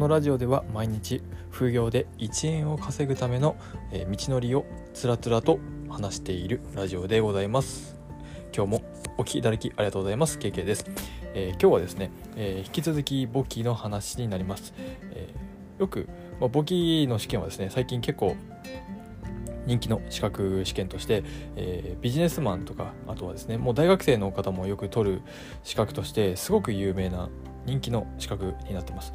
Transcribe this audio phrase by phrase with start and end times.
[0.00, 3.54] のラジオでは毎日副業で1円を稼ぐための、
[3.92, 5.60] え、道のりをつらつらと
[5.90, 8.00] 話しているラジオでございます。
[8.56, 8.82] 今日も
[9.18, 10.38] お聞きいただきありがとうございます。
[10.38, 10.86] KK です、
[11.34, 14.72] えー、今日はですね、えー、引き続き簿記の話になります、
[15.12, 15.34] え
[15.78, 16.08] よく、
[16.40, 18.36] まあ、簿記の試験はですね最近結構
[19.66, 21.22] 人気の資格試験として、
[21.56, 25.22] えー、ビジネスマンとかあとはですねもう大学生の方もよく取る
[25.62, 27.28] 資格としてすごく有名な
[27.66, 29.12] 人気の資格になってます。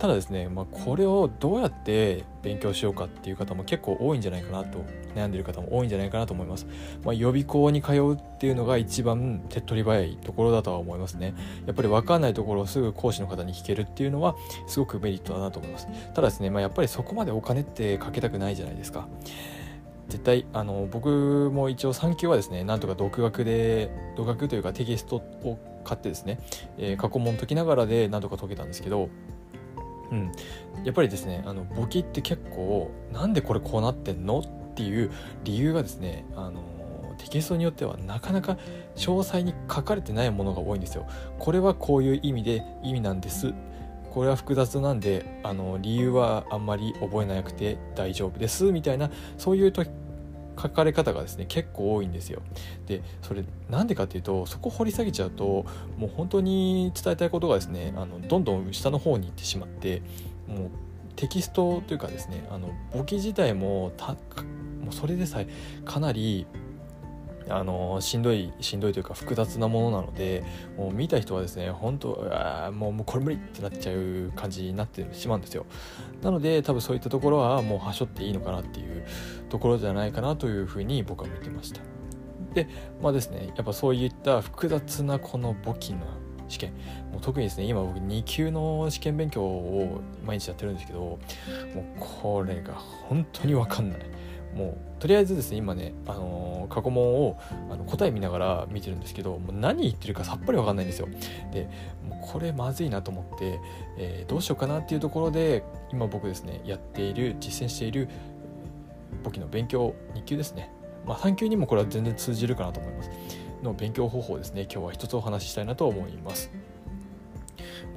[0.00, 4.82] ただですね、まあ、これをどうやって勉強しようかっていう方も結構多いんじゃないかなと
[5.14, 6.66] 悩んでる方も多いんじゃないかなと思います、
[7.04, 11.34] まあ、予備校に通うっていうのが一番手っ取り早いところだとは思いますね。
[11.66, 14.36] やっぱり分かんないところをすぐ講師の方に聞けるっていうのは
[14.66, 15.86] すごくメリットだなと思います。
[16.14, 19.06] ただですね、まあ、やっぱりそこまでお金ってかけたくないじゃないですか。
[20.08, 26.38] 絶対あの僕も一応3級はですねなんとか独学で独学というかテキストを買ってですね、
[26.78, 29.08] えー、過去問解きながらでなんとか解けたんですけど
[30.10, 30.32] うん、
[30.84, 35.10] やっぱりですねあの簿記って結構なんでこれこうなってんのっていう
[35.44, 36.62] 理由がですねあの
[37.18, 38.56] テキストによってはなかなか
[38.96, 41.06] 詳細に書かれてないものが多いんですよ。
[41.38, 43.52] これはこういう意味で意味なんです。
[44.10, 48.72] これは複雑なんであの理由はあんまり覚えなくて大丈夫です。
[48.72, 49.72] みたいなそういう
[50.60, 52.42] 書かれ方がですね結構多いんですよ。
[52.86, 55.64] でそれなんでかっていうとそこ掘り下げちゃうと
[55.96, 60.02] もう本当に伝えたいことがですねあのどんどん下の方に行ってしまって
[60.46, 60.70] もう
[61.16, 65.48] テキストというかですねあの簿記自体もたもうそれでさえ
[65.84, 66.46] かなり
[67.50, 70.44] あのしんどいしんどいというか複雑なものなので
[70.76, 75.66] もう見た人はですね本当あもうもうこれ無理ってなっちゃう感じになってしまうんですよ。
[76.22, 79.04] なので多分そういったところはもうはしょっていいのかなっていう
[79.48, 81.80] ところじゃないかなというふうに僕は見てました。
[82.54, 82.68] で
[83.00, 86.00] まあですねやっぱそういった複雑なこの簿記の
[86.48, 86.72] 試験。
[87.12, 91.18] もう特にですね今僕2級の試験勉強を毎日やってるんですけどもう
[91.98, 93.98] これが本当に分かんない。
[94.54, 97.38] もうとりあえずですね今ね、あのー、過去問を
[97.70, 101.08] あの答え見ながら見てるんですけどもう何言ってるかさっぱり分かんないんですよ。
[101.52, 101.68] で
[102.08, 103.60] もうこれまずいなと思って、
[103.98, 108.08] えー、どうしようかなっていうところで今僕ですねやっている実践している
[109.22, 110.70] 簿記の勉強2級ですね。
[111.06, 113.10] まあ3級にもこれは全然通じるかなと思います。
[113.62, 116.50] の勉強方法ですね今日は一つお話ししたいなと思います。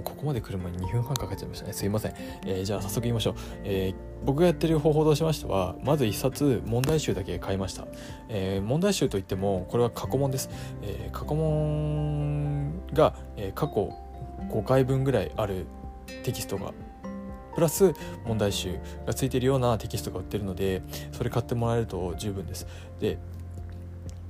[0.04, 1.74] ここまで来る前に2分半かかっちゃいましたね。
[1.74, 2.14] すいません。
[2.46, 3.36] えー、じゃあ早速言いましょう。
[3.64, 7.88] えー、僕がやってる方法としましては、まず1冊問題集だけ買いました。
[8.30, 10.50] えー、問題集といっても、これは過去問です。
[10.81, 13.94] え過去問が、え過去
[14.50, 15.66] 5回分ぐらいある
[16.24, 16.74] テキストが
[17.56, 17.94] プラス
[18.25, 20.81] 問題集がついているようなテキストが売ってるので
[21.12, 22.68] それ買ってもらえると十分です
[23.00, 23.20] で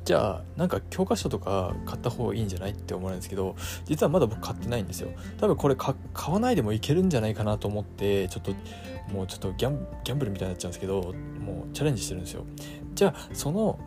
[0.06, 3.56] じゃあなんか教科書とか買った方がいいんじゃないって思われるんですけど
[3.86, 5.10] 実はまだ僕買ってないんですよ。
[5.38, 5.96] 多分これ買
[6.28, 8.54] わないでもいけるんじゃないかなと思ってちょっと
[9.14, 12.46] もうちょっとギャンギャンブルみたいになっちゃうんですけどもうチャレンジしてるんですよ。
[12.96, 13.80] じゃあその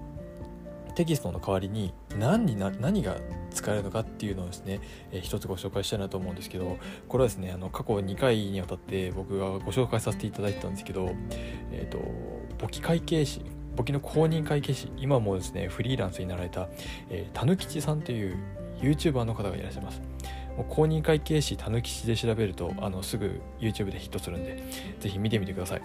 [0.95, 3.17] テキストの代わりに何にな何が
[3.51, 4.81] 使えるのかっていうのをですね、
[5.13, 11.15] えー、一つご紹介したいなと思うんですけどこれはですねあの過去2回にわたって僕がご紹介させていただいたんですけど
[11.71, 11.99] えっ、ー、と
[12.59, 13.43] 簿記会計士
[13.77, 16.69] 簿記の公認会計士今もですねフリーランスになられた、
[17.11, 18.37] え、たぬきちさんという
[18.81, 20.01] YouTuber の方がいらっしゃいます。
[20.57, 24.63] もう公認会計士たぬきちで調べるとあのすぐ YouTube でヒットするんで
[25.01, 25.83] ぜひ見てみてください。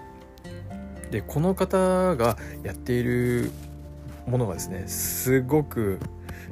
[1.10, 3.50] でこの方がやっている
[4.26, 6.00] ものがですねすごく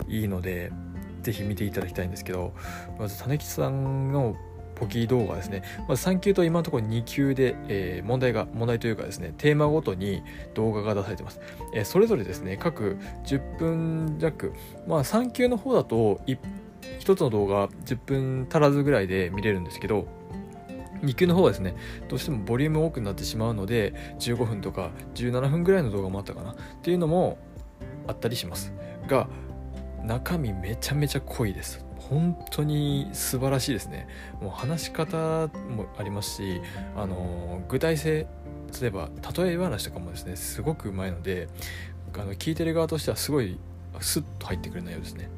[0.07, 0.71] いいので
[1.22, 2.53] ぜひ見ていただきたいんですけど
[2.99, 4.37] まず種吉さんの
[4.81, 10.23] 簿記動画ですね、まず3級と今のところ2級で、えー、問題が問題というかですねテーマごとに
[10.55, 11.41] 動画が出されてます、
[11.75, 12.97] えー、それぞれですね各
[13.27, 14.55] 10分弱
[14.89, 16.39] まあ3級の方だと 1,
[17.01, 20.07] 1つの動画10分足らずぐらいで見れるんですけど
[21.03, 21.77] 2級の方はですね
[22.09, 26.53] どうしてもボリューム多くなってしまうので15分とか17分ぐらいの動画もあったかな。
[26.53, 27.39] っていうのも
[28.07, 28.73] あったりします。
[29.07, 29.29] が
[30.05, 31.85] 中身めちゃめちゃ濃いです。
[32.09, 34.09] 本当に素晴らしいですね。
[34.41, 36.60] もう話し方もありますし
[36.97, 38.27] あの具体性
[38.80, 41.48] 例えば例え話とかもですねすごくうまいので
[42.15, 43.59] あの聞いてる側としてはすごい
[44.01, 45.28] スッと入ってくる内容ですね。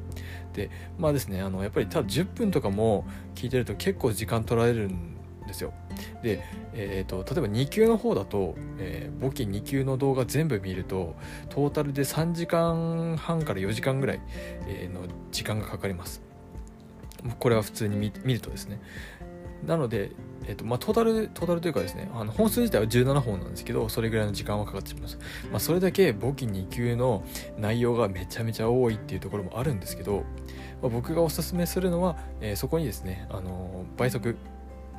[0.53, 3.05] でまあですねあのやっぱりただ10分とかも
[3.35, 5.13] 聞いてると結構時間取られるん
[5.47, 5.73] ですよ。
[6.21, 6.43] で、
[6.73, 11.15] えーと、例えば2級の方だと、えー、簿記2級の動画全部見ると
[11.49, 14.19] トータルで3時間半から4時間ぐらい、
[14.93, 15.01] の
[15.31, 16.21] 時間がかかります。
[17.39, 18.79] これは普通に見るとですね
[19.65, 20.11] なので、
[20.45, 25.19] えーとまあ、トータルトータルというかですねあの本数自体は17本なんですけどそれぐらいの時間はかかってしまいます、
[25.51, 27.23] まあ、それだけ簿記2級の
[27.57, 30.23] 内容がめちゃめちゃ多いっていうところもあるんですけど、
[30.81, 34.35] まあ、僕がおすすめするのは、えー、そこにですねあの倍速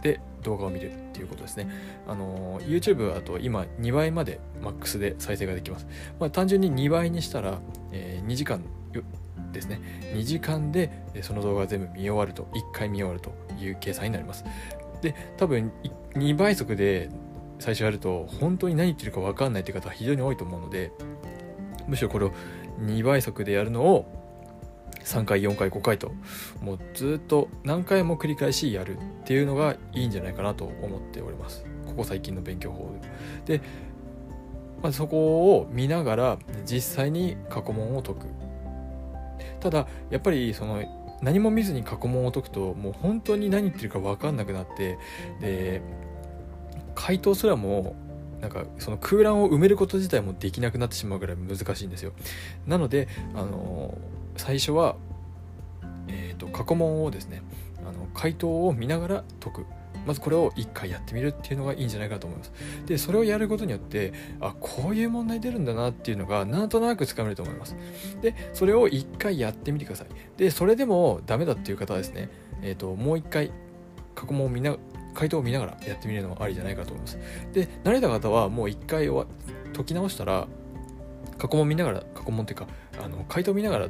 [0.02, 1.66] で動画を見るっていうことですね。
[2.06, 5.86] あの YouTube だと今2倍までマックスで再生ができます。
[6.20, 7.58] まあ、単純に2倍にしたら、
[7.90, 8.62] えー、2時間
[9.54, 9.80] ですね。
[10.14, 10.90] 2時間で
[11.22, 14.44] その動画全部見終わると1回見終わるという計算になります。
[15.00, 15.72] で多分
[16.14, 17.10] 2倍速で
[17.58, 20.92] 最初やると本当に何言ってるか分かんないっていう方は非常に多いと思うので
[21.86, 22.32] むしろこれを
[22.80, 24.06] 2倍速でやるのを
[25.04, 26.12] 3回4回5回と
[26.60, 31.64] もうずっと何回も繰り返しやるっていうのがいいんじゃないかなと思っております。
[31.86, 32.90] ここ最近の勉強法
[33.46, 33.58] で。
[33.58, 33.64] で、
[34.82, 38.26] まあ、そこを見ながら実際に過去問を解く。
[39.64, 40.84] ただやっぱりその
[41.22, 44.98] 何も見ずに過去問を解くともう本当に何言ってるか分かんなくなって
[45.40, 45.80] で
[46.94, 47.96] 回答すらも
[48.42, 52.12] なんかその空欄を埋めること自体もできなくなってしまうぐらい難しいんですよ。
[52.66, 53.96] なのであの
[54.36, 54.96] 最初は、
[56.08, 57.40] えーと、過去問をですね
[57.78, 59.66] あの回答を見ながら解く。
[60.06, 62.52] まずこれを1回やってみるっていうのがいいんじゃないかと思います。
[62.86, 67.76] でそれをやることによってあこういう問題出るんだなっていうのがなんとなくつかめると思います。
[68.20, 70.08] でそれを1回やってみてください。
[70.36, 72.28] でそれでもダメだっていう方はですね
[72.62, 73.50] えっ、ー、ともう1回
[74.14, 74.76] 過去問を見な
[75.14, 77.18] 回答を見ながらやってみるのもありじゃないかと思います。
[77.52, 79.08] で慣れた方はもう1回
[79.74, 80.46] 解き直したら
[81.38, 82.66] 過去問見ながら過去問っていうか
[83.02, 83.88] あの回答見ながら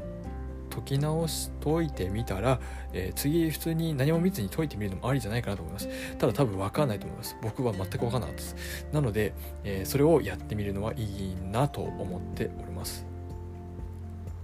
[0.75, 2.61] 解き直し解いてみたら、
[2.93, 5.89] えー、次普通に何も見ずに解いてみるのもありじゃないかなと思います。
[6.19, 7.37] ただ多分分かんないと思います。
[7.43, 8.87] 僕は全く分かんなかったです。
[8.93, 13.07] なので、えー、それをやってみるのはいいなと思っております。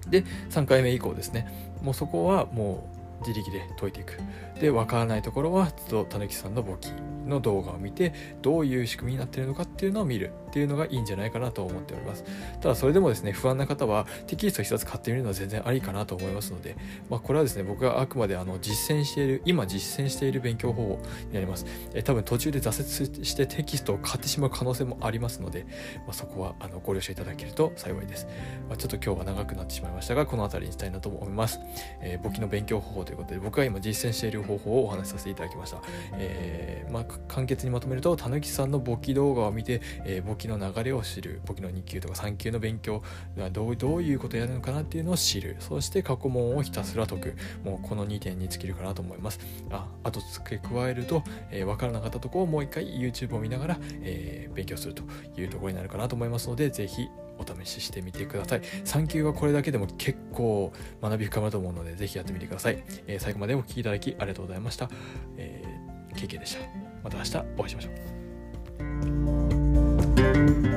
[0.08, 1.72] で3回目以降ですね。
[1.82, 4.18] もうそこはもう自力で解いていく。
[4.60, 5.72] で分からないところは
[6.08, 6.90] たぬきさんの簿記
[7.26, 8.12] の動画を見て
[8.42, 12.24] どういう仕組みになっているのかっていうのを見るっていうのがいいんじゃないかなと思っております。
[12.60, 16.76] ただそれでもですね不安な方はテキスト一冊買ってみるのは全然ありかなと思いますので、
[17.08, 21.64] まあ、これはですね僕があくまであの実践している今実践している勉強方法になります。
[21.94, 25.66] え多分途中で挫折してテキストを買ってしまう可能性もありますので、
[26.06, 28.26] まあ、そこはあのご了承いただけると幸いです、
[28.68, 31.60] まあ、ちょっと今日は長くなってしまいましたがこの辺りにしたいなと思います、
[32.00, 43.02] えー、簿記の勉強方法ということで僕が今実践している方法をお話しさせていただきました、えー、まあ、簡潔にまとめるとたぬきさんの簿記動画を見て、えー、簿記の流れを知る簿記の2級とか3級の勉強
[43.36, 45.56] がどうどういうことをやるのかなっていうのを知る。
[45.58, 47.36] そして過去問をひたすら解く。
[47.64, 49.40] もうこの2点に尽きるかなと思います。
[49.70, 55.02] ああと付け加えると、えー、分からなかったところをもう一回 YouTube を見ながら、えー、勉強すると
[55.36, 57.08] いうところになるかなと思いますのでぜひ
[57.40, 58.60] お試ししてみてください。
[58.60, 60.72] 3級はこれだけでも結構
[61.02, 64.90] 学び深まると思うので是非やってみてください、えー、最後までお聴きいただきありがとうございました、
[65.36, 66.60] えー、KK でした。
[67.02, 67.90] また明日お会いしましょ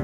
[0.00, 0.03] う。